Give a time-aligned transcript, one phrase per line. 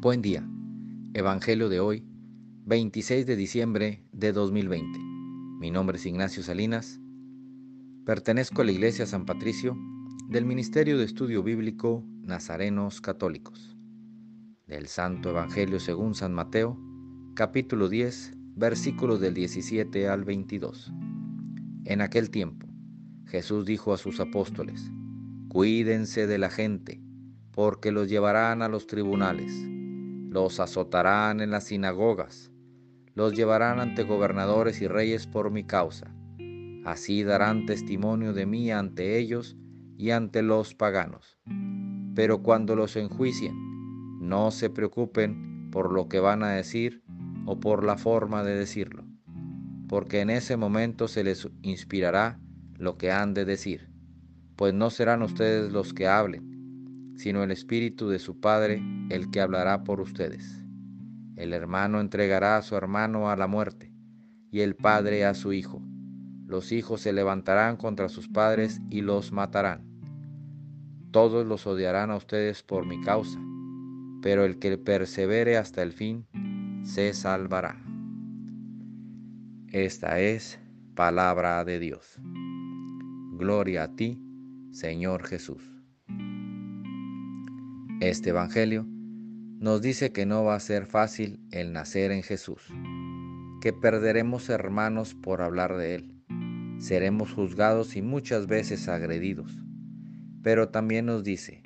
[0.00, 0.48] Buen día.
[1.12, 2.04] Evangelio de hoy,
[2.66, 4.96] 26 de diciembre de 2020.
[5.58, 7.00] Mi nombre es Ignacio Salinas.
[8.06, 9.76] Pertenezco a la Iglesia San Patricio
[10.28, 13.76] del Ministerio de Estudio Bíblico Nazarenos Católicos.
[14.68, 16.78] Del Santo Evangelio según San Mateo,
[17.34, 20.92] capítulo 10, versículos del 17 al 22.
[21.86, 22.68] En aquel tiempo,
[23.26, 24.92] Jesús dijo a sus apóstoles,
[25.48, 27.02] Cuídense de la gente
[27.50, 29.52] porque los llevarán a los tribunales,
[30.30, 32.52] los azotarán en las sinagogas,
[33.14, 36.14] los llevarán ante gobernadores y reyes por mi causa.
[36.84, 39.56] Así darán testimonio de mí ante ellos
[39.96, 41.38] y ante los paganos.
[42.14, 43.54] Pero cuando los enjuicien,
[44.20, 47.02] no se preocupen por lo que van a decir
[47.46, 49.04] o por la forma de decirlo,
[49.88, 52.40] porque en ese momento se les inspirará
[52.76, 53.90] lo que han de decir,
[54.56, 56.57] pues no serán ustedes los que hablen,
[57.18, 58.80] sino el Espíritu de su Padre
[59.10, 60.64] el que hablará por ustedes.
[61.36, 63.92] El hermano entregará a su hermano a la muerte,
[64.50, 65.82] y el Padre a su Hijo.
[66.46, 69.86] Los hijos se levantarán contra sus padres y los matarán.
[71.10, 73.38] Todos los odiarán a ustedes por mi causa,
[74.22, 76.26] pero el que persevere hasta el fin
[76.84, 77.84] se salvará.
[79.72, 80.58] Esta es
[80.94, 82.18] palabra de Dios.
[83.32, 84.18] Gloria a ti,
[84.70, 85.77] Señor Jesús.
[88.00, 88.86] Este Evangelio
[89.58, 92.62] nos dice que no va a ser fácil el nacer en Jesús,
[93.60, 96.14] que perderemos hermanos por hablar de Él,
[96.78, 99.50] seremos juzgados y muchas veces agredidos,
[100.44, 101.60] pero también nos dice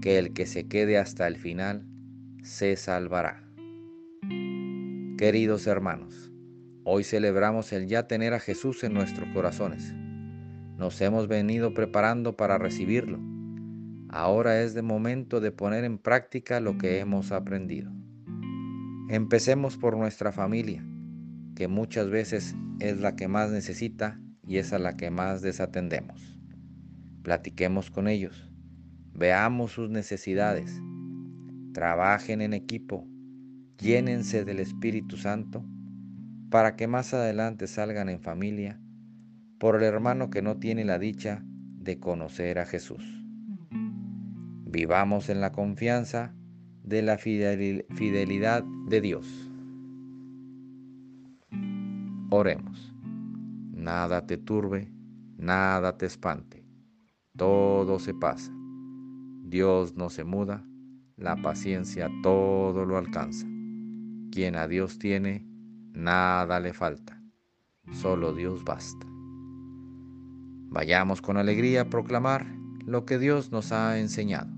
[0.00, 1.84] que el que se quede hasta el final
[2.44, 3.42] se salvará.
[5.18, 6.30] Queridos hermanos,
[6.84, 9.92] hoy celebramos el ya tener a Jesús en nuestros corazones.
[10.76, 13.18] Nos hemos venido preparando para recibirlo
[14.10, 17.92] Ahora es de momento de poner en práctica lo que hemos aprendido.
[19.10, 20.82] Empecemos por nuestra familia,
[21.54, 26.38] que muchas veces es la que más necesita y es a la que más desatendemos.
[27.22, 28.50] Platiquemos con ellos,
[29.12, 30.80] veamos sus necesidades,
[31.74, 33.06] trabajen en equipo,
[33.78, 35.66] llénense del Espíritu Santo
[36.50, 38.80] para que más adelante salgan en familia
[39.58, 43.17] por el hermano que no tiene la dicha de conocer a Jesús.
[44.70, 46.34] Vivamos en la confianza
[46.82, 49.50] de la fidelidad de Dios.
[52.28, 52.94] Oremos.
[53.72, 54.92] Nada te turbe,
[55.38, 56.66] nada te espante.
[57.34, 58.52] Todo se pasa.
[59.42, 60.62] Dios no se muda,
[61.16, 63.46] la paciencia todo lo alcanza.
[64.30, 65.46] Quien a Dios tiene,
[65.94, 67.22] nada le falta.
[67.92, 69.06] Solo Dios basta.
[70.68, 72.46] Vayamos con alegría a proclamar
[72.84, 74.57] lo que Dios nos ha enseñado.